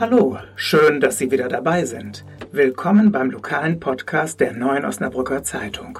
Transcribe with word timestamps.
Hallo, 0.00 0.38
schön, 0.54 1.00
dass 1.00 1.18
Sie 1.18 1.32
wieder 1.32 1.48
dabei 1.48 1.84
sind. 1.84 2.24
Willkommen 2.52 3.10
beim 3.10 3.32
lokalen 3.32 3.80
Podcast 3.80 4.38
der 4.38 4.52
Neuen 4.52 4.84
Osnabrücker 4.84 5.42
Zeitung. 5.42 5.98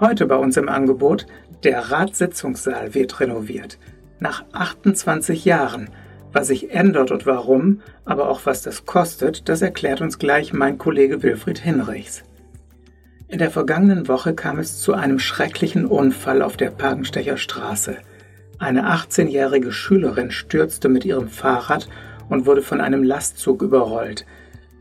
Heute 0.00 0.26
bei 0.26 0.34
uns 0.34 0.56
im 0.56 0.68
Angebot, 0.68 1.26
der 1.62 1.92
Ratssitzungssaal 1.92 2.92
wird 2.94 3.20
renoviert. 3.20 3.78
Nach 4.18 4.44
28 4.50 5.44
Jahren. 5.44 5.90
Was 6.32 6.48
sich 6.48 6.72
ändert 6.72 7.12
und 7.12 7.24
warum, 7.24 7.82
aber 8.04 8.30
auch 8.30 8.40
was 8.46 8.62
das 8.62 8.84
kostet, 8.84 9.48
das 9.48 9.62
erklärt 9.62 10.00
uns 10.00 10.18
gleich 10.18 10.52
mein 10.52 10.76
Kollege 10.76 11.22
Wilfried 11.22 11.58
Hinrichs. 11.58 12.24
In 13.28 13.38
der 13.38 13.52
vergangenen 13.52 14.08
Woche 14.08 14.34
kam 14.34 14.58
es 14.58 14.80
zu 14.80 14.92
einem 14.92 15.20
schrecklichen 15.20 15.86
Unfall 15.86 16.42
auf 16.42 16.56
der 16.56 16.70
Pagenstecher 16.70 17.36
Straße. 17.36 17.98
Eine 18.58 18.92
18-jährige 18.92 19.70
Schülerin 19.70 20.32
stürzte 20.32 20.88
mit 20.88 21.04
ihrem 21.04 21.28
Fahrrad 21.28 21.86
und 22.28 22.46
wurde 22.46 22.62
von 22.62 22.80
einem 22.80 23.02
Lastzug 23.02 23.62
überrollt. 23.62 24.26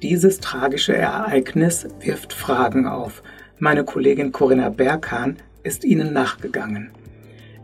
Dieses 0.02 0.40
tragische 0.40 0.96
Ereignis 0.96 1.88
wirft 2.00 2.34
Fragen 2.34 2.86
auf. 2.86 3.24
Meine 3.60 3.84
Kollegin 3.84 4.32
Corinna 4.32 4.70
Berghahn 4.70 5.38
ist 5.64 5.84
ihnen 5.84 6.14
nachgegangen. 6.14 6.92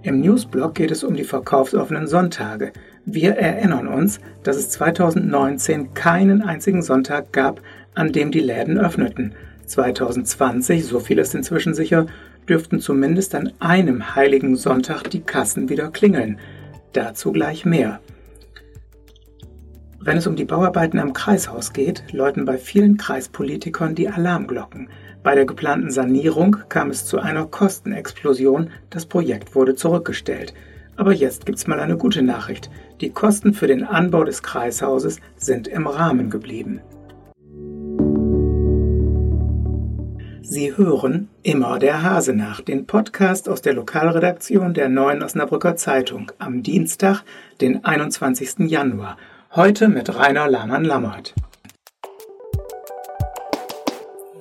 Im 0.04 0.22
Newsblog 0.22 0.74
geht 0.74 0.90
es 0.90 1.04
um 1.04 1.16
die 1.16 1.24
verkaufsoffenen 1.24 2.08
Sonntage. 2.08 2.72
Wir 3.06 3.36
erinnern 3.36 3.88
uns, 3.88 4.20
dass 4.42 4.58
es 4.58 4.70
2019 4.72 5.94
keinen 5.94 6.42
einzigen 6.42 6.82
Sonntag 6.82 7.32
gab, 7.32 7.62
an 7.94 8.12
dem 8.12 8.32
die 8.32 8.40
Läden 8.40 8.80
öffneten. 8.80 9.34
2020, 9.68 10.86
so 10.86 11.00
viel 11.00 11.20
ist 11.20 11.36
inzwischen 11.36 11.76
sicher, 11.76 12.08
dürften 12.50 12.80
zumindest 12.80 13.36
an 13.36 13.52
einem 13.60 14.16
heiligen 14.16 14.56
Sonntag 14.56 15.10
die 15.10 15.22
Kassen 15.22 15.70
wieder 15.70 15.90
klingeln. 15.90 16.40
Dazu 16.94 17.32
gleich 17.32 17.66
mehr. 17.66 18.00
Wenn 20.04 20.18
es 20.18 20.26
um 20.26 20.36
die 20.36 20.46
Bauarbeiten 20.46 20.98
am 20.98 21.14
Kreishaus 21.14 21.74
geht, 21.74 22.04
läuten 22.12 22.44
bei 22.44 22.58
vielen 22.58 22.98
Kreispolitikern 22.98 23.94
die 23.94 24.10
Alarmglocken. 24.10 24.90
Bei 25.22 25.36
der 25.36 25.46
geplanten 25.46 25.92
Sanierung 25.92 26.58
kam 26.70 26.90
es 26.90 27.06
zu 27.06 27.20
einer 27.20 27.46
Kostenexplosion, 27.46 28.72
das 28.90 29.06
Projekt 29.06 29.54
wurde 29.54 29.76
zurückgestellt. 29.76 30.56
Aber 30.96 31.14
jetzt 31.14 31.46
gibt's 31.46 31.68
mal 31.68 31.80
eine 31.80 31.98
gute 31.98 32.24
Nachricht. 32.24 32.72
Die 33.00 33.12
Kosten 33.12 33.54
für 33.54 33.68
den 33.68 33.84
Anbau 33.84 34.24
des 34.24 34.42
Kreishauses 34.42 35.20
sind 35.38 35.68
im 35.68 35.86
Rahmen 35.86 36.32
geblieben. 36.32 36.82
Sie 40.42 40.76
hören 40.76 41.30
immer 41.44 41.78
der 41.78 42.02
Hase 42.02 42.34
nach, 42.34 42.62
den 42.62 42.88
Podcast 42.88 43.48
aus 43.48 43.62
der 43.62 43.74
Lokalredaktion 43.74 44.74
der 44.74 44.90
Neuen 44.90 45.22
Osnabrücker 45.22 45.76
Zeitung 45.76 46.32
am 46.40 46.64
Dienstag, 46.64 47.22
den 47.62 47.86
21. 47.86 48.68
Januar 48.68 49.18
Heute 49.54 49.90
mit 49.90 50.16
Rainer 50.16 50.48
Lahmann-Lammert. 50.48 51.36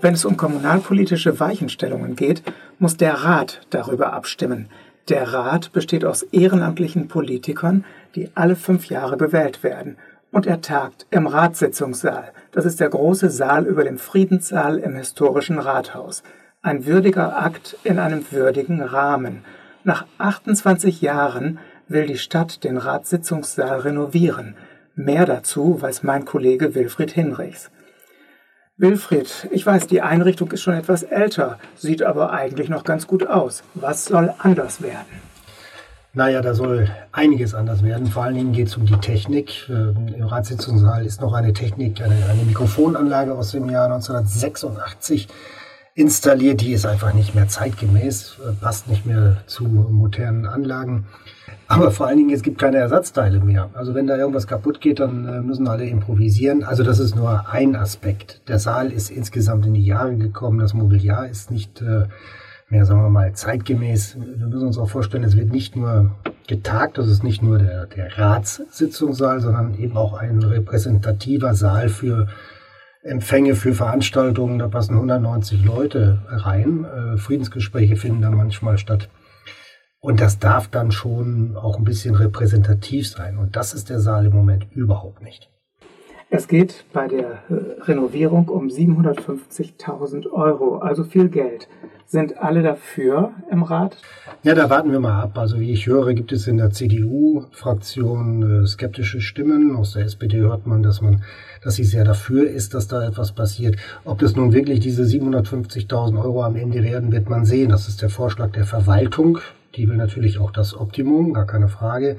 Wenn 0.00 0.14
es 0.14 0.24
um 0.24 0.36
kommunalpolitische 0.36 1.40
Weichenstellungen 1.40 2.14
geht, 2.14 2.44
muss 2.78 2.96
der 2.96 3.14
Rat 3.14 3.60
darüber 3.70 4.12
abstimmen. 4.12 4.68
Der 5.08 5.32
Rat 5.32 5.72
besteht 5.72 6.04
aus 6.04 6.22
ehrenamtlichen 6.22 7.08
Politikern, 7.08 7.84
die 8.14 8.30
alle 8.36 8.54
fünf 8.54 8.86
Jahre 8.86 9.16
gewählt 9.16 9.64
werden. 9.64 9.96
Und 10.30 10.46
er 10.46 10.60
tagt 10.60 11.06
im 11.10 11.26
Ratssitzungssaal. 11.26 12.30
Das 12.52 12.64
ist 12.64 12.78
der 12.78 12.90
große 12.90 13.30
Saal 13.30 13.66
über 13.66 13.82
dem 13.82 13.98
Friedenssaal 13.98 14.78
im 14.78 14.94
historischen 14.94 15.58
Rathaus. 15.58 16.22
Ein 16.62 16.86
würdiger 16.86 17.36
Akt 17.36 17.76
in 17.82 17.98
einem 17.98 18.30
würdigen 18.30 18.80
Rahmen. 18.80 19.44
Nach 19.82 20.06
28 20.18 21.00
Jahren 21.00 21.58
will 21.88 22.06
die 22.06 22.18
Stadt 22.18 22.62
den 22.62 22.76
Ratssitzungssaal 22.76 23.80
renovieren. 23.80 24.54
Mehr 24.94 25.24
dazu 25.24 25.80
weiß 25.80 26.02
mein 26.02 26.24
Kollege 26.24 26.74
Wilfried 26.74 27.12
Hinrichs. 27.12 27.70
Wilfried, 28.76 29.48
ich 29.50 29.64
weiß, 29.64 29.86
die 29.86 30.00
Einrichtung 30.00 30.50
ist 30.52 30.62
schon 30.62 30.74
etwas 30.74 31.02
älter, 31.02 31.58
sieht 31.76 32.02
aber 32.02 32.32
eigentlich 32.32 32.68
noch 32.68 32.82
ganz 32.82 33.06
gut 33.06 33.26
aus. 33.26 33.62
Was 33.74 34.06
soll 34.06 34.34
anders 34.38 34.82
werden? 34.82 35.30
Naja, 36.12 36.40
da 36.40 36.54
soll 36.54 36.90
einiges 37.12 37.54
anders 37.54 37.84
werden. 37.84 38.08
Vor 38.08 38.24
allen 38.24 38.34
Dingen 38.34 38.52
geht 38.52 38.66
es 38.66 38.76
um 38.76 38.84
die 38.84 38.96
Technik. 38.96 39.68
Ähm, 39.68 40.08
Im 40.08 40.24
Ratssitzungssaal 40.24 41.06
ist 41.06 41.20
noch 41.20 41.34
eine 41.34 41.52
Technik, 41.52 42.02
eine, 42.02 42.16
eine 42.28 42.42
Mikrofonanlage 42.42 43.32
aus 43.32 43.52
dem 43.52 43.70
Jahr 43.70 43.84
1986 43.84 45.28
installiert. 45.94 46.62
Die 46.62 46.72
ist 46.72 46.84
einfach 46.84 47.14
nicht 47.14 47.36
mehr 47.36 47.46
zeitgemäß, 47.46 48.38
äh, 48.44 48.52
passt 48.60 48.88
nicht 48.88 49.06
mehr 49.06 49.36
zu 49.46 49.64
modernen 49.64 50.46
Anlagen. 50.46 51.06
Aber 51.70 51.92
vor 51.92 52.08
allen 52.08 52.18
Dingen, 52.18 52.30
es 52.30 52.42
gibt 52.42 52.58
keine 52.58 52.78
Ersatzteile 52.78 53.38
mehr. 53.38 53.70
Also 53.74 53.94
wenn 53.94 54.08
da 54.08 54.16
irgendwas 54.16 54.48
kaputt 54.48 54.80
geht, 54.80 54.98
dann 54.98 55.24
äh, 55.28 55.40
müssen 55.40 55.68
alle 55.68 55.84
improvisieren. 55.84 56.64
Also 56.64 56.82
das 56.82 56.98
ist 56.98 57.14
nur 57.14 57.48
ein 57.48 57.76
Aspekt. 57.76 58.42
Der 58.48 58.58
Saal 58.58 58.90
ist 58.90 59.08
insgesamt 59.08 59.66
in 59.66 59.74
die 59.74 59.84
Jahre 59.84 60.16
gekommen. 60.16 60.58
Das 60.58 60.74
Mobiliar 60.74 61.28
ist 61.28 61.52
nicht 61.52 61.80
äh, 61.80 62.06
mehr, 62.70 62.86
sagen 62.86 63.02
wir 63.02 63.08
mal, 63.08 63.32
zeitgemäß. 63.34 64.16
Wir 64.18 64.48
müssen 64.48 64.66
uns 64.66 64.78
auch 64.78 64.90
vorstellen, 64.90 65.22
es 65.22 65.36
wird 65.36 65.52
nicht 65.52 65.76
nur 65.76 66.10
getagt, 66.48 66.98
das 66.98 67.06
ist 67.06 67.22
nicht 67.22 67.40
nur 67.40 67.58
der, 67.58 67.86
der 67.86 68.18
Ratssitzungssaal, 68.18 69.38
sondern 69.38 69.78
eben 69.78 69.96
auch 69.96 70.14
ein 70.14 70.42
repräsentativer 70.42 71.54
Saal 71.54 71.88
für 71.88 72.26
Empfänge, 73.04 73.54
für 73.54 73.74
Veranstaltungen. 73.74 74.58
Da 74.58 74.66
passen 74.66 74.96
190 74.96 75.64
Leute 75.64 76.18
rein. 76.26 76.84
Äh, 76.84 77.16
Friedensgespräche 77.16 77.94
finden 77.94 78.22
da 78.22 78.30
manchmal 78.30 78.76
statt. 78.76 79.08
Und 80.00 80.20
das 80.20 80.38
darf 80.38 80.68
dann 80.68 80.92
schon 80.92 81.56
auch 81.56 81.76
ein 81.76 81.84
bisschen 81.84 82.14
repräsentativ 82.14 83.08
sein. 83.08 83.36
Und 83.36 83.54
das 83.54 83.74
ist 83.74 83.90
der 83.90 84.00
Saal 84.00 84.26
im 84.26 84.32
Moment 84.32 84.66
überhaupt 84.74 85.22
nicht. 85.22 85.50
Es 86.32 86.46
geht 86.46 86.84
bei 86.92 87.08
der 87.08 87.42
äh, 87.50 87.82
Renovierung 87.82 88.48
um 88.48 88.68
750.000 88.68 90.30
Euro, 90.30 90.78
also 90.78 91.02
viel 91.02 91.28
Geld. 91.28 91.68
Sind 92.06 92.38
alle 92.38 92.62
dafür 92.62 93.32
im 93.50 93.64
Rat? 93.64 93.96
Ja, 94.44 94.54
da 94.54 94.70
warten 94.70 94.92
wir 94.92 95.00
mal 95.00 95.20
ab. 95.20 95.36
Also 95.36 95.58
wie 95.58 95.72
ich 95.72 95.86
höre, 95.86 96.14
gibt 96.14 96.30
es 96.30 96.46
in 96.46 96.56
der 96.56 96.70
CDU-Fraktion 96.70 98.62
äh, 98.62 98.66
skeptische 98.66 99.20
Stimmen. 99.20 99.74
Aus 99.74 99.94
der 99.94 100.04
SPD 100.04 100.38
hört 100.38 100.68
man, 100.68 100.84
dass 100.84 101.00
man, 101.00 101.24
dass 101.62 101.74
sie 101.74 101.84
sehr 101.84 102.04
dafür 102.04 102.48
ist, 102.48 102.74
dass 102.74 102.86
da 102.86 103.06
etwas 103.06 103.32
passiert. 103.32 103.76
Ob 104.04 104.20
das 104.20 104.36
nun 104.36 104.52
wirklich 104.52 104.78
diese 104.80 105.02
750.000 105.02 106.22
Euro 106.22 106.44
am 106.44 106.56
Ende 106.56 106.84
werden, 106.84 107.12
wird 107.12 107.28
man 107.28 107.44
sehen. 107.44 107.70
Das 107.70 107.88
ist 107.88 108.02
der 108.02 108.10
Vorschlag 108.10 108.52
der 108.52 108.64
Verwaltung. 108.64 109.40
Die 109.76 109.88
will 109.88 109.96
natürlich 109.96 110.38
auch 110.38 110.50
das 110.50 110.76
Optimum, 110.76 111.32
gar 111.32 111.46
keine 111.46 111.68
Frage. 111.68 112.16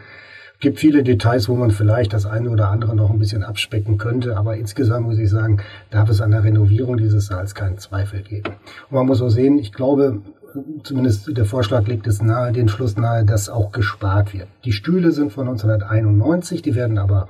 Gibt 0.60 0.80
viele 0.80 1.02
Details, 1.02 1.50
wo 1.50 1.56
man 1.56 1.72
vielleicht 1.72 2.14
das 2.14 2.28
eine 2.28 2.50
oder 2.50 2.70
andere 2.70 2.96
noch 2.96 3.10
ein 3.10 3.18
bisschen 3.18 3.44
abspecken 3.44 3.98
könnte, 3.98 4.38
aber 4.38 4.58
insgesamt 4.58 5.08
muss 5.08 5.18
ich 5.18 5.30
sagen, 5.30 5.58
darf 5.90 6.08
es 6.10 6.22
an 6.22 6.32
der 6.32 6.44
Renovierung 6.44 6.98
dieses 6.98 7.26
Saals 7.26 7.56
keinen 7.56 7.80
Zweifel 7.80 8.22
geben. 8.22 8.54
Und 8.90 8.96
man 8.96 9.08
muss 9.08 9.24
auch 9.24 9.30
sehen, 9.30 9.58
ich 9.58 9.74
glaube, 9.74 10.22
zumindest 10.84 11.36
der 11.36 11.46
Vorschlag 11.46 11.88
legt 11.88 12.06
es 12.08 12.22
nahe, 12.22 12.52
den 12.52 12.70
Schluss 12.70 12.96
nahe, 12.96 13.26
dass 13.26 13.50
auch 13.50 13.72
gespart 13.72 14.34
wird. 14.34 14.48
Die 14.66 14.72
Stühle 14.72 15.12
sind 15.12 15.32
von 15.32 15.48
1991, 15.48 16.62
die 16.62 16.76
werden 16.76 17.00
aber 17.00 17.28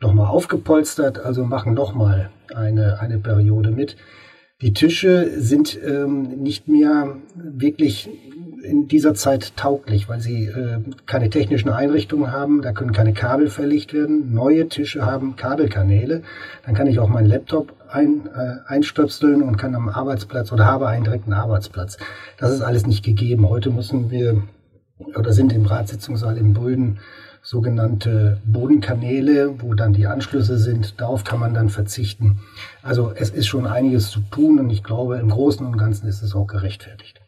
nochmal 0.00 0.28
aufgepolstert, 0.28 1.18
also 1.18 1.44
machen 1.44 1.74
nochmal 1.74 2.30
eine, 2.54 2.98
eine 3.00 3.18
Periode 3.18 3.70
mit. 3.70 3.96
Die 4.62 4.74
Tische 4.74 5.40
sind 5.40 5.78
ähm, 5.82 6.42
nicht 6.42 6.68
mehr 6.68 7.16
wirklich 7.34 8.10
in 8.62 8.88
dieser 8.88 9.14
Zeit 9.14 9.56
tauglich, 9.56 10.10
weil 10.10 10.20
sie 10.20 10.44
äh, 10.44 10.80
keine 11.06 11.30
technischen 11.30 11.70
Einrichtungen 11.70 12.30
haben, 12.30 12.60
da 12.60 12.72
können 12.72 12.92
keine 12.92 13.14
Kabel 13.14 13.48
verlegt 13.48 13.94
werden. 13.94 14.34
Neue 14.34 14.68
Tische 14.68 15.06
haben 15.06 15.36
Kabelkanäle. 15.36 16.22
Dann 16.66 16.74
kann 16.74 16.86
ich 16.86 16.98
auch 16.98 17.08
meinen 17.08 17.26
Laptop 17.26 17.72
ein, 17.88 18.28
äh, 18.34 18.56
einstöpseln 18.66 19.42
und 19.42 19.56
kann 19.56 19.74
am 19.74 19.88
Arbeitsplatz 19.88 20.52
oder 20.52 20.66
habe 20.66 20.88
einen 20.88 21.04
direkten 21.04 21.32
Arbeitsplatz. 21.32 21.96
Das 22.36 22.52
ist 22.52 22.60
alles 22.60 22.86
nicht 22.86 23.02
gegeben. 23.02 23.48
Heute 23.48 23.70
müssen 23.70 24.10
wir 24.10 24.42
oder 25.16 25.32
sind 25.32 25.54
im 25.54 25.64
Ratssitzungssaal 25.64 26.36
in 26.36 26.52
Brüden 26.52 26.98
sogenannte 27.42 28.38
Bodenkanäle, 28.44 29.60
wo 29.60 29.74
dann 29.74 29.92
die 29.92 30.06
Anschlüsse 30.06 30.58
sind. 30.58 31.00
Darauf 31.00 31.24
kann 31.24 31.40
man 31.40 31.54
dann 31.54 31.68
verzichten. 31.68 32.38
Also 32.82 33.12
es 33.14 33.30
ist 33.30 33.46
schon 33.46 33.66
einiges 33.66 34.10
zu 34.10 34.20
tun 34.30 34.58
und 34.60 34.70
ich 34.70 34.84
glaube, 34.84 35.16
im 35.16 35.30
Großen 35.30 35.66
und 35.66 35.78
Ganzen 35.78 36.06
ist 36.08 36.22
es 36.22 36.34
auch 36.34 36.46
gerechtfertigt. 36.46 37.20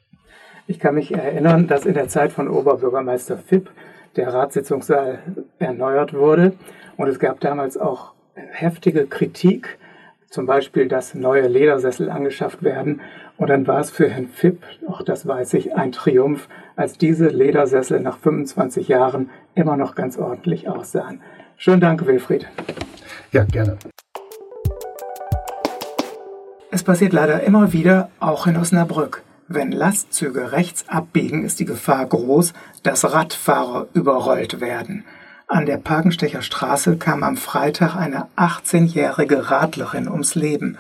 Ich 0.67 0.79
kann 0.79 0.95
mich 0.95 1.13
erinnern, 1.13 1.67
dass 1.67 1.87
in 1.87 1.95
der 1.95 2.09
Zeit 2.09 2.33
von 2.33 2.49
Oberbürgermeister 2.49 3.37
Fipp 3.37 3.71
der 4.17 4.33
Ratssitzungssaal 4.33 5.19
erneuert 5.59 6.15
wurde 6.15 6.53
und 6.97 7.09
es 7.09 7.19
gab 7.19 7.41
damals 7.41 7.77
auch 7.77 8.13
heftige 8.35 9.07
Kritik, 9.07 9.79
zum 10.31 10.47
Beispiel, 10.47 10.89
dass 10.89 11.15
neue 11.15 11.47
Ledersessel 11.47 12.09
angeschafft 12.09 12.63
werden. 12.63 13.03
Und 13.37 13.51
dann 13.51 13.67
war 13.67 13.81
es 13.81 13.91
für 13.91 14.09
Herrn 14.09 14.29
Fipp, 14.29 14.63
auch 14.89 15.03
das 15.03 15.27
weiß 15.27 15.55
ich, 15.55 15.75
ein 15.75 15.93
Triumph, 15.93 16.49
als 16.75 16.97
diese 16.97 17.29
Ledersessel 17.29 18.01
nach 18.01 18.19
25 18.19 18.89
Jahren 18.89 19.29
immer 19.55 19.77
noch 19.77 19.95
ganz 19.95 20.17
ordentlich 20.19 20.69
aussahen. 20.69 21.21
Schönen 21.57 21.81
Dank, 21.81 22.05
Wilfried. 22.07 22.49
Ja, 23.33 23.45
gerne. 23.45 23.79
Es 26.71 26.83
passiert 26.83 27.13
leider 27.13 27.43
immer 27.43 27.73
wieder, 27.73 28.09
auch 28.19 28.47
in 28.47 28.57
Osnabrück. 28.57 29.23
Wenn 29.47 29.73
Lastzüge 29.73 30.53
rechts 30.53 30.89
abbiegen, 30.89 31.45
ist 31.45 31.61
die 31.61 31.67
Gefahr 31.67 32.07
groß, 32.07 32.55
dass 32.83 33.13
Radfahrer 33.13 33.89
überrollt 33.93 34.61
werden. 34.61 35.05
An 35.47 35.67
der 35.67 35.77
Pagenstecher 35.77 36.41
Straße 36.41 36.97
kam 36.97 37.23
am 37.23 37.37
Freitag 37.37 37.95
eine 37.95 38.29
18-jährige 38.37 39.51
Radlerin 39.51 40.09
ums 40.09 40.35
Leben. 40.35 40.79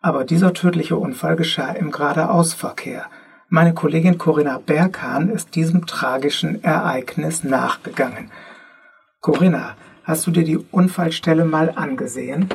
Aber 0.00 0.24
dieser 0.24 0.54
tödliche 0.54 0.96
Unfall 0.96 1.34
geschah 1.34 1.72
im 1.72 1.90
Geradeausverkehr. 1.90 3.06
Meine 3.48 3.74
Kollegin 3.74 4.18
Corinna 4.18 4.58
Berghahn 4.58 5.30
ist 5.30 5.54
diesem 5.54 5.86
tragischen 5.86 6.64
Ereignis 6.64 7.44
nachgegangen. 7.44 8.32
Corinna, 9.20 9.76
hast 10.02 10.26
du 10.26 10.32
dir 10.32 10.42
die 10.42 10.58
Unfallstelle 10.58 11.44
mal 11.44 11.72
angesehen? 11.76 12.48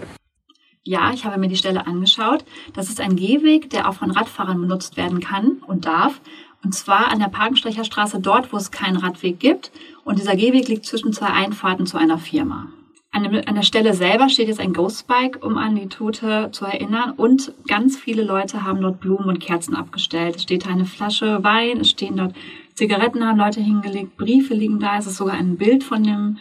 Ja, 0.83 1.11
ich 1.13 1.23
habe 1.23 1.39
mir 1.39 1.47
die 1.47 1.55
Stelle 1.55 1.88
angeschaut. 1.88 2.43
Das 2.73 2.89
ist 2.89 2.99
ein 2.99 3.15
Gehweg, 3.15 3.69
der 3.69 3.88
auch 3.88 3.93
von 3.93 4.11
Radfahrern 4.11 4.59
benutzt 4.59 4.97
werden 4.97 5.21
kann 5.21 5.61
und 5.65 5.85
darf. 5.85 6.19
Und 6.61 6.75
zwar 6.75 7.09
an 7.09 7.19
der 7.19 7.29
Parkenstecher 7.29 7.85
Straße, 7.85 8.19
dort, 8.19 8.51
wo 8.51 8.57
es 8.57 8.69
keinen 8.69 8.97
Radweg 8.97 9.39
gibt. 9.39 9.71
Und 10.03 10.19
dieser 10.19 10.35
Gehweg 10.35 10.67
liegt 10.67 10.85
zwischen 10.85 11.13
zwei 11.13 11.27
Einfahrten 11.27 11.85
zu 11.85 11.97
einer 11.97 12.17
Firma. 12.17 12.67
An, 13.13 13.23
dem, 13.23 13.41
an 13.45 13.55
der 13.55 13.63
Stelle 13.63 13.93
selber 13.93 14.29
steht 14.29 14.47
jetzt 14.47 14.61
ein 14.61 14.71
Ghostbike, 14.71 15.43
um 15.43 15.57
an 15.57 15.75
die 15.75 15.87
Tote 15.87 16.49
zu 16.53 16.63
erinnern. 16.63 17.11
Und 17.17 17.53
ganz 17.67 17.97
viele 17.97 18.23
Leute 18.23 18.63
haben 18.63 18.81
dort 18.81 19.01
Blumen 19.01 19.27
und 19.27 19.41
Kerzen 19.41 19.75
abgestellt. 19.75 20.37
Es 20.37 20.43
steht 20.43 20.65
eine 20.65 20.85
Flasche 20.85 21.43
Wein, 21.43 21.81
es 21.81 21.89
stehen 21.89 22.15
dort 22.15 22.33
Zigaretten, 22.73 23.25
haben 23.25 23.37
Leute 23.37 23.59
hingelegt, 23.59 24.15
Briefe 24.15 24.53
liegen 24.53 24.79
da. 24.79 24.97
Es 24.97 25.07
ist 25.07 25.17
sogar 25.17 25.35
ein 25.35 25.57
Bild 25.57 25.83
von 25.83 26.03
dem, 26.03 26.37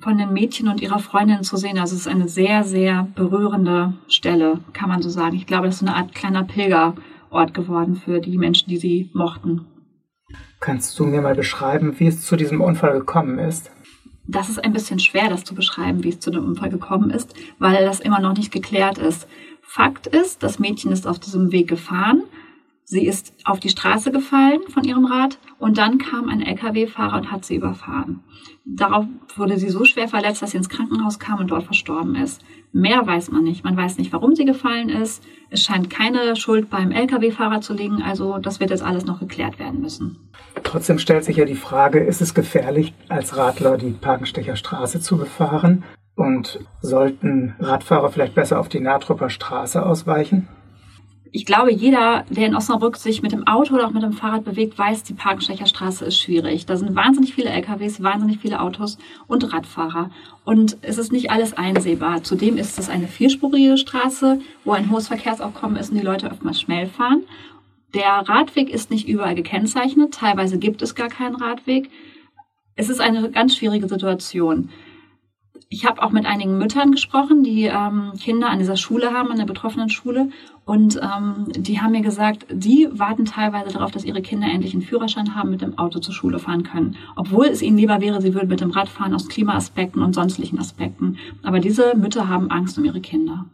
von 0.00 0.18
dem 0.18 0.32
Mädchen 0.32 0.66
und 0.66 0.80
ihrer 0.80 0.98
Freundin 0.98 1.44
zu 1.44 1.56
sehen. 1.56 1.78
Also 1.78 1.94
es 1.94 2.00
ist 2.00 2.08
eine 2.08 2.28
sehr, 2.28 2.64
sehr 2.64 3.06
berührende 3.14 3.94
Stelle, 4.08 4.58
kann 4.72 4.88
man 4.88 5.02
so 5.02 5.08
sagen. 5.08 5.36
Ich 5.36 5.46
glaube, 5.46 5.66
das 5.66 5.76
ist 5.76 5.82
eine 5.82 5.94
Art 5.94 6.14
kleiner 6.14 6.42
Pilger. 6.42 6.94
Ort 7.30 7.54
geworden 7.54 7.96
für 7.96 8.20
die 8.20 8.38
Menschen, 8.38 8.70
die 8.70 8.76
sie 8.76 9.10
mochten. 9.12 9.66
Kannst 10.58 10.98
du 10.98 11.04
mir 11.04 11.20
mal 11.20 11.34
beschreiben, 11.34 11.94
wie 11.98 12.06
es 12.06 12.22
zu 12.22 12.36
diesem 12.36 12.60
Unfall 12.60 12.98
gekommen 12.98 13.38
ist? 13.38 13.70
Das 14.28 14.48
ist 14.48 14.62
ein 14.62 14.72
bisschen 14.72 14.98
schwer, 14.98 15.28
das 15.28 15.44
zu 15.44 15.54
beschreiben, 15.54 16.02
wie 16.02 16.08
es 16.08 16.20
zu 16.20 16.30
dem 16.30 16.44
Unfall 16.44 16.70
gekommen 16.70 17.10
ist, 17.10 17.34
weil 17.58 17.84
das 17.84 18.00
immer 18.00 18.20
noch 18.20 18.36
nicht 18.36 18.52
geklärt 18.52 18.98
ist. 18.98 19.28
Fakt 19.62 20.06
ist, 20.06 20.42
das 20.42 20.58
Mädchen 20.58 20.92
ist 20.92 21.06
auf 21.06 21.18
diesem 21.18 21.52
Weg 21.52 21.68
gefahren. 21.68 22.22
Sie 22.88 23.04
ist 23.04 23.34
auf 23.44 23.58
die 23.58 23.68
Straße 23.68 24.12
gefallen 24.12 24.60
von 24.68 24.84
ihrem 24.84 25.06
Rad 25.06 25.38
und 25.58 25.76
dann 25.76 25.98
kam 25.98 26.28
ein 26.28 26.40
Lkw-Fahrer 26.40 27.16
und 27.16 27.32
hat 27.32 27.44
sie 27.44 27.56
überfahren. 27.56 28.20
Darauf 28.64 29.06
wurde 29.34 29.58
sie 29.58 29.70
so 29.70 29.84
schwer 29.84 30.06
verletzt, 30.06 30.40
dass 30.40 30.52
sie 30.52 30.56
ins 30.56 30.68
Krankenhaus 30.68 31.18
kam 31.18 31.40
und 31.40 31.50
dort 31.50 31.64
verstorben 31.64 32.14
ist. 32.14 32.44
Mehr 32.72 33.04
weiß 33.04 33.32
man 33.32 33.42
nicht. 33.42 33.64
Man 33.64 33.76
weiß 33.76 33.98
nicht, 33.98 34.12
warum 34.12 34.36
sie 34.36 34.44
gefallen 34.44 34.88
ist. 34.88 35.24
Es 35.50 35.64
scheint 35.64 35.90
keine 35.90 36.36
Schuld 36.36 36.70
beim 36.70 36.92
Lkw-Fahrer 36.92 37.60
zu 37.60 37.74
liegen. 37.74 38.02
Also 38.02 38.38
das 38.38 38.60
wird 38.60 38.70
jetzt 38.70 38.82
alles 38.82 39.04
noch 39.04 39.18
geklärt 39.18 39.58
werden 39.58 39.80
müssen. 39.80 40.18
Trotzdem 40.76 40.98
stellt 40.98 41.24
sich 41.24 41.38
ja 41.38 41.46
die 41.46 41.54
Frage, 41.54 42.00
ist 42.00 42.20
es 42.20 42.34
gefährlich, 42.34 42.92
als 43.08 43.34
Radler 43.34 43.78
die 43.78 43.92
Parkenstecher 43.92 44.56
Straße 44.56 45.00
zu 45.00 45.16
befahren? 45.16 45.84
Und 46.14 46.60
sollten 46.82 47.54
Radfahrer 47.58 48.10
vielleicht 48.10 48.34
besser 48.34 48.60
auf 48.60 48.68
die 48.68 48.80
Natrupper 48.80 49.30
Straße 49.30 49.82
ausweichen? 49.82 50.48
ich 51.36 51.44
glaube, 51.44 51.70
jeder, 51.70 52.24
der 52.30 52.46
in 52.46 52.56
Osnabrück 52.56 52.96
sich 52.96 53.20
mit 53.20 53.32
dem 53.32 53.46
Auto 53.46 53.74
oder 53.74 53.86
auch 53.86 53.90
mit 53.90 54.02
dem 54.02 54.14
Fahrrad 54.14 54.44
bewegt, 54.44 54.78
weiß, 54.78 55.02
die 55.02 55.12
Parkenstecher 55.12 55.66
Straße 55.66 56.06
ist 56.06 56.18
schwierig. 56.18 56.64
Da 56.64 56.78
sind 56.78 56.96
wahnsinnig 56.96 57.34
viele 57.34 57.50
LKWs, 57.50 58.02
wahnsinnig 58.02 58.38
viele 58.38 58.58
Autos 58.58 58.96
und 59.26 59.52
Radfahrer. 59.52 60.10
Und 60.46 60.78
es 60.80 60.96
ist 60.96 61.12
nicht 61.12 61.30
alles 61.30 61.52
einsehbar. 61.52 62.22
Zudem 62.22 62.56
ist 62.56 62.78
es 62.78 62.88
eine 62.88 63.06
vierspurige 63.06 63.76
Straße, 63.76 64.40
wo 64.64 64.72
ein 64.72 64.90
hohes 64.90 65.08
Verkehrsaufkommen 65.08 65.76
ist 65.76 65.90
und 65.90 65.98
die 65.98 66.04
Leute 66.04 66.30
oftmals 66.30 66.58
schnell 66.58 66.86
fahren. 66.86 67.24
Der 67.96 68.28
Radweg 68.28 68.70
ist 68.70 68.90
nicht 68.90 69.08
überall 69.08 69.34
gekennzeichnet. 69.34 70.14
Teilweise 70.14 70.58
gibt 70.58 70.82
es 70.82 70.94
gar 70.94 71.08
keinen 71.08 71.34
Radweg. 71.34 71.90
Es 72.76 72.88
ist 72.88 73.00
eine 73.00 73.30
ganz 73.30 73.56
schwierige 73.56 73.88
Situation 73.88 74.70
ich 75.68 75.84
habe 75.84 76.02
auch 76.02 76.10
mit 76.10 76.26
einigen 76.26 76.58
Müttern 76.58 76.92
gesprochen, 76.92 77.42
die 77.42 77.64
ähm, 77.64 78.12
Kinder 78.20 78.50
an 78.50 78.60
dieser 78.60 78.76
Schule 78.76 79.12
haben, 79.12 79.30
an 79.32 79.38
der 79.38 79.46
betroffenen 79.46 79.88
Schule. 79.88 80.30
Und 80.64 81.00
ähm, 81.02 81.46
die 81.56 81.80
haben 81.80 81.92
mir 81.92 82.02
gesagt, 82.02 82.46
die 82.50 82.88
warten 82.92 83.24
teilweise 83.24 83.72
darauf, 83.72 83.90
dass 83.90 84.04
ihre 84.04 84.22
Kinder 84.22 84.46
endlich 84.46 84.74
einen 84.74 84.82
Führerschein 84.82 85.34
haben, 85.34 85.50
mit 85.50 85.62
dem 85.62 85.76
Auto 85.76 85.98
zur 85.98 86.14
Schule 86.14 86.38
fahren 86.38 86.62
können. 86.62 86.96
Obwohl 87.16 87.46
es 87.46 87.62
ihnen 87.62 87.78
lieber 87.78 88.00
wäre, 88.00 88.22
sie 88.22 88.34
würden 88.34 88.48
mit 88.48 88.60
dem 88.60 88.70
Rad 88.70 88.88
fahren 88.88 89.14
aus 89.14 89.28
Klimaaspekten 89.28 90.02
und 90.02 90.14
sonstigen 90.14 90.58
Aspekten. 90.58 91.18
Aber 91.42 91.58
diese 91.58 91.96
Mütter 91.96 92.28
haben 92.28 92.50
Angst 92.50 92.78
um 92.78 92.84
ihre 92.84 93.00
Kinder. 93.00 93.46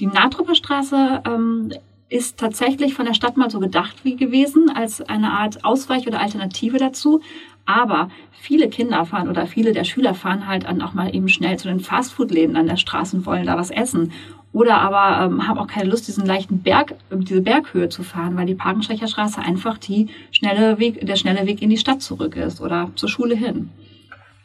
Die 0.00 0.06
Natrupper 0.06 0.56
Straße 0.56 1.22
ähm, 1.24 1.70
ist 2.08 2.38
tatsächlich 2.38 2.94
von 2.94 3.06
der 3.06 3.14
Stadt 3.14 3.36
mal 3.36 3.50
so 3.50 3.60
gedacht 3.60 4.04
wie 4.04 4.16
gewesen, 4.16 4.70
als 4.74 5.00
eine 5.00 5.32
Art 5.32 5.64
Ausweich 5.64 6.06
oder 6.06 6.20
Alternative 6.20 6.78
dazu. 6.78 7.20
Aber 7.66 8.08
viele 8.32 8.68
Kinder 8.68 9.04
fahren 9.06 9.28
oder 9.28 9.46
viele 9.46 9.72
der 9.72 9.84
Schüler 9.84 10.14
fahren 10.14 10.46
halt 10.46 10.64
dann 10.64 10.82
auch 10.82 10.92
mal 10.92 11.14
eben 11.14 11.28
schnell 11.28 11.58
zu 11.58 11.68
den 11.68 11.80
Fastfood-Läden 11.80 12.56
an 12.56 12.66
der 12.66 12.76
Straße 12.76 13.16
und 13.16 13.26
wollen 13.26 13.46
da 13.46 13.56
was 13.56 13.70
essen. 13.70 14.12
Oder 14.52 14.80
aber 14.80 15.24
ähm, 15.24 15.48
haben 15.48 15.58
auch 15.58 15.66
keine 15.66 15.90
Lust, 15.90 16.06
diesen 16.06 16.26
leichten 16.26 16.62
Berg, 16.62 16.94
diese 17.10 17.40
Berghöhe 17.40 17.88
zu 17.88 18.04
fahren, 18.04 18.36
weil 18.36 18.46
die 18.46 18.54
Parkenstecher 18.54 19.08
Straße 19.08 19.40
einfach 19.40 19.78
die 19.78 20.08
schnelle 20.30 20.78
Weg, 20.78 21.04
der 21.04 21.16
schnelle 21.16 21.46
Weg 21.46 21.60
in 21.60 21.70
die 21.70 21.78
Stadt 21.78 22.02
zurück 22.02 22.36
ist 22.36 22.60
oder 22.60 22.90
zur 22.94 23.08
Schule 23.08 23.34
hin. 23.34 23.70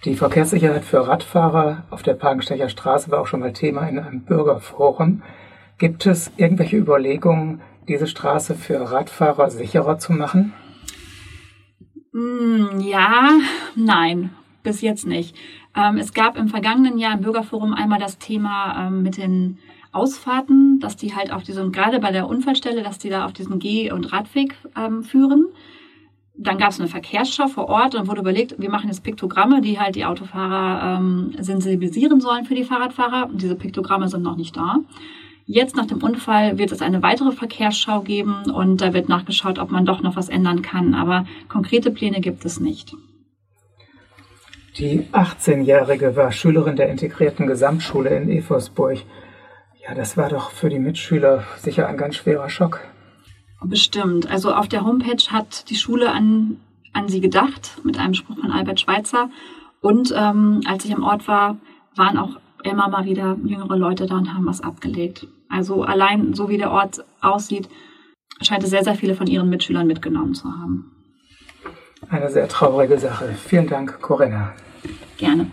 Die 0.06 0.16
Verkehrssicherheit 0.16 0.86
für 0.86 1.06
Radfahrer 1.06 1.84
auf 1.90 2.02
der 2.02 2.14
Parkenstecher 2.14 2.70
Straße 2.70 3.12
war 3.12 3.20
auch 3.20 3.28
schon 3.28 3.42
mal 3.42 3.54
Thema 3.54 3.88
in 3.88 4.00
einem 4.00 4.22
Bürgerforum. 4.22 5.22
Gibt 5.80 6.06
es 6.06 6.30
irgendwelche 6.36 6.76
Überlegungen, 6.76 7.62
diese 7.88 8.06
Straße 8.06 8.54
für 8.54 8.92
Radfahrer 8.92 9.50
sicherer 9.50 9.98
zu 9.98 10.12
machen? 10.12 10.52
Mm, 12.12 12.82
ja, 12.82 13.30
nein, 13.76 14.32
bis 14.62 14.82
jetzt 14.82 15.08
nicht. 15.08 15.38
Ähm, 15.74 15.96
es 15.96 16.14
gab 16.14 16.38
im 16.38 16.50
vergangenen 16.50 16.98
Jahr 16.98 17.14
im 17.14 17.22
Bürgerforum 17.22 17.74
einmal 17.74 17.98
das 17.98 18.18
Thema 18.18 18.88
ähm, 18.88 19.04
mit 19.04 19.16
den 19.16 19.58
Ausfahrten, 19.94 20.82
dass 20.82 20.98
die 20.98 21.16
halt 21.16 21.32
auf 21.32 21.44
diesem, 21.44 21.72
gerade 21.72 22.00
bei 22.02 22.12
der 22.12 22.28
Unfallstelle, 22.28 22.84
dass 22.84 22.98
die 23.00 23.10
da 23.10 23.24
auf 23.24 23.32
diesen 23.32 23.60
Geh- 23.60 23.94
und 23.94 24.12
Radweg 24.12 24.56
ähm, 24.78 25.04
führen. 25.04 25.46
Dann 26.36 26.58
gab 26.58 26.72
es 26.72 26.80
eine 26.82 26.90
Verkehrsschau 26.90 27.48
vor 27.48 27.70
Ort 27.70 27.96
und 27.96 28.10
wurde 28.10 28.20
überlegt, 28.20 28.60
wir 28.60 28.70
machen 28.70 28.90
jetzt 28.90 29.04
Piktogramme, 29.04 29.62
die 29.62 29.80
halt 29.80 29.96
die 29.96 30.06
Autofahrer 30.06 31.02
sensibilisieren 31.38 32.22
sollen 32.22 32.46
für 32.46 32.56
die 32.56 32.64
Fahrradfahrer. 32.64 33.30
Und 33.30 33.42
diese 33.42 33.56
Piktogramme 33.56 34.08
sind 34.08 34.24
noch 34.24 34.38
nicht 34.38 34.56
da. 34.56 34.78
Jetzt 35.52 35.76
nach 35.76 35.88
dem 35.88 36.04
Unfall 36.04 36.60
wird 36.60 36.72
es 36.72 36.84
eine 36.84 37.02
weitere 37.02 37.32
Verkehrsschau 37.32 38.02
geben 38.02 38.52
und 38.52 38.82
da 38.82 38.94
wird 38.94 39.10
nachgeschaut, 39.10 39.58
ob 39.58 39.72
man 39.72 39.84
doch 39.84 40.04
noch 40.04 40.16
was 40.16 40.30
ändern 40.30 40.62
kann. 40.62 40.94
Aber 40.94 41.26
konkrete 41.48 41.90
Pläne 41.90 42.22
gibt 42.22 42.46
es 42.46 42.60
nicht. 42.60 42.94
Die 44.78 45.08
18-Jährige 45.12 46.16
war 46.16 46.32
Schülerin 46.32 46.76
der 46.76 46.90
integrierten 46.90 47.48
Gesamtschule 47.48 48.16
in 48.16 48.30
Efosburg. 48.30 49.00
Ja, 49.84 49.96
das 49.96 50.18
war 50.18 50.30
doch 50.30 50.52
für 50.52 50.70
die 50.70 50.78
Mitschüler 50.78 51.44
sicher 51.58 51.88
ein 51.88 51.98
ganz 51.98 52.18
schwerer 52.18 52.50
Schock. 52.50 52.82
Bestimmt. 53.64 54.30
Also 54.30 54.54
auf 54.54 54.68
der 54.68 54.86
Homepage 54.86 55.32
hat 55.32 55.68
die 55.72 55.78
Schule 55.78 56.12
an, 56.12 56.58
an 56.94 57.08
sie 57.08 57.22
gedacht, 57.22 57.80
mit 57.84 57.98
einem 57.98 58.14
Spruch 58.14 58.38
von 58.38 58.52
Albert 58.52 58.82
Schweitzer. 58.82 59.32
Und 59.82 60.14
ähm, 60.16 60.62
als 60.66 60.86
ich 60.86 60.94
am 60.94 61.04
Ort 61.04 61.28
war, 61.28 61.58
waren 61.96 62.20
auch 62.20 62.38
immer 62.64 62.90
mal 62.90 63.06
wieder 63.06 63.38
jüngere 63.44 63.78
Leute 63.78 64.06
da 64.06 64.16
und 64.18 64.34
haben 64.34 64.46
was 64.46 64.62
abgelegt. 64.62 65.28
Also 65.50 65.84
allein 65.84 66.34
so 66.34 66.50
wie 66.50 66.58
der 66.58 66.72
Ort 66.72 67.04
aussieht, 67.22 67.70
scheint 68.42 68.64
es 68.64 68.70
sehr, 68.70 68.84
sehr 68.84 68.96
viele 68.96 69.16
von 69.16 69.28
ihren 69.28 69.50
Mitschülern 69.50 69.88
mitgenommen 69.88 70.34
zu 70.34 70.46
haben. 70.46 70.92
Eine 72.10 72.30
sehr 72.30 72.48
traurige 72.48 72.98
Sache. 72.98 73.30
Vielen 73.34 73.68
Dank, 73.68 74.02
Corinna. 74.02 74.54
Gerne. 75.18 75.48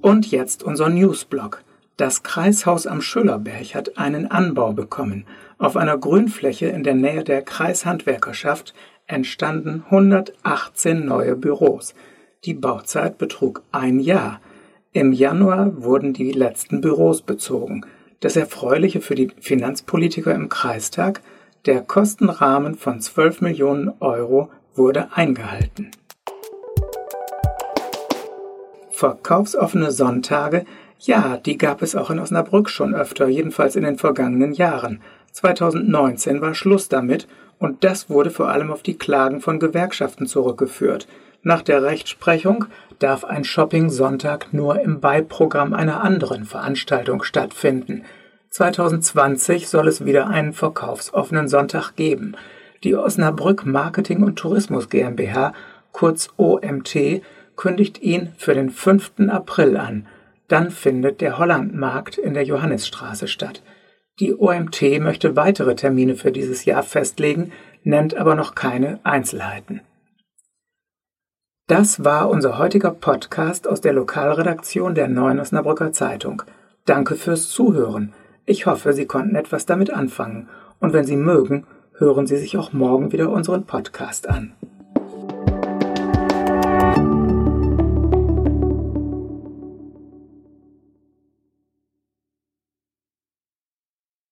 Und 0.00 0.30
jetzt 0.30 0.62
unser 0.62 0.88
Newsblog. 0.88 1.62
Das 1.96 2.22
Kreishaus 2.22 2.86
am 2.86 3.00
Schöllerberg 3.00 3.74
hat 3.74 3.98
einen 3.98 4.30
Anbau 4.30 4.72
bekommen. 4.72 5.26
Auf 5.58 5.76
einer 5.76 5.98
Grünfläche 5.98 6.66
in 6.66 6.84
der 6.84 6.94
Nähe 6.94 7.24
der 7.24 7.42
Kreishandwerkerschaft 7.42 8.72
entstanden 9.08 9.82
118 9.86 11.04
neue 11.04 11.34
Büros. 11.34 11.94
Die 12.44 12.54
Bauzeit 12.54 13.18
betrug 13.18 13.62
ein 13.72 13.98
Jahr. 13.98 14.40
Im 14.92 15.12
Januar 15.12 15.82
wurden 15.82 16.12
die 16.12 16.32
letzten 16.32 16.80
Büros 16.80 17.22
bezogen. 17.22 17.84
Das 18.20 18.36
Erfreuliche 18.36 19.00
für 19.00 19.14
die 19.14 19.30
Finanzpolitiker 19.40 20.34
im 20.34 20.48
Kreistag, 20.48 21.22
der 21.66 21.80
Kostenrahmen 21.82 22.74
von 22.74 23.00
12 23.00 23.40
Millionen 23.40 23.92
Euro 24.00 24.50
wurde 24.74 25.08
eingehalten. 25.12 25.90
Verkaufsoffene 28.90 29.92
Sonntage, 29.92 30.64
ja, 31.00 31.36
die 31.36 31.56
gab 31.56 31.82
es 31.82 31.94
auch 31.94 32.10
in 32.10 32.18
Osnabrück 32.18 32.68
schon 32.68 32.94
öfter, 32.94 33.28
jedenfalls 33.28 33.76
in 33.76 33.84
den 33.84 33.98
vergangenen 33.98 34.52
Jahren. 34.52 35.00
2019 35.38 36.40
war 36.40 36.52
Schluss 36.52 36.88
damit 36.88 37.28
und 37.60 37.84
das 37.84 38.10
wurde 38.10 38.30
vor 38.30 38.48
allem 38.48 38.72
auf 38.72 38.82
die 38.82 38.98
Klagen 38.98 39.40
von 39.40 39.60
Gewerkschaften 39.60 40.26
zurückgeführt. 40.26 41.06
Nach 41.44 41.62
der 41.62 41.84
Rechtsprechung 41.84 42.64
darf 42.98 43.24
ein 43.24 43.44
Shopping-Sonntag 43.44 44.52
nur 44.52 44.80
im 44.80 44.98
Beiprogramm 44.98 45.74
einer 45.74 46.02
anderen 46.02 46.44
Veranstaltung 46.44 47.22
stattfinden. 47.22 48.02
2020 48.50 49.68
soll 49.68 49.86
es 49.86 50.04
wieder 50.04 50.26
einen 50.26 50.52
verkaufsoffenen 50.52 51.46
Sonntag 51.46 51.92
geben. 51.94 52.34
Die 52.82 52.96
Osnabrück 52.96 53.64
Marketing 53.64 54.24
und 54.24 54.40
Tourismus 54.40 54.88
GmbH, 54.88 55.52
kurz 55.92 56.30
OMT, 56.36 57.22
kündigt 57.54 58.02
ihn 58.02 58.32
für 58.38 58.54
den 58.54 58.70
5. 58.70 59.28
April 59.28 59.76
an. 59.76 60.08
Dann 60.48 60.72
findet 60.72 61.20
der 61.20 61.38
Hollandmarkt 61.38 62.18
in 62.18 62.34
der 62.34 62.44
Johannisstraße 62.44 63.28
statt. 63.28 63.62
Die 64.20 64.34
OMT 64.34 65.00
möchte 65.00 65.36
weitere 65.36 65.76
Termine 65.76 66.16
für 66.16 66.32
dieses 66.32 66.64
Jahr 66.64 66.82
festlegen, 66.82 67.52
nennt 67.84 68.16
aber 68.16 68.34
noch 68.34 68.54
keine 68.54 68.98
Einzelheiten. 69.04 69.80
Das 71.68 72.02
war 72.02 72.30
unser 72.30 72.58
heutiger 72.58 72.90
Podcast 72.90 73.68
aus 73.68 73.80
der 73.80 73.92
Lokalredaktion 73.92 74.94
der 74.94 75.06
Neuen 75.06 75.38
Osnabrücker 75.38 75.92
Zeitung. 75.92 76.42
Danke 76.84 77.14
fürs 77.14 77.48
Zuhören. 77.50 78.14
Ich 78.46 78.66
hoffe, 78.66 78.94
Sie 78.94 79.06
konnten 79.06 79.36
etwas 79.36 79.66
damit 79.66 79.90
anfangen. 79.90 80.48
Und 80.80 80.94
wenn 80.94 81.04
Sie 81.04 81.16
mögen, 81.16 81.66
hören 81.98 82.26
Sie 82.26 82.38
sich 82.38 82.56
auch 82.56 82.72
morgen 82.72 83.12
wieder 83.12 83.28
unseren 83.30 83.66
Podcast 83.66 84.28
an. 84.28 84.54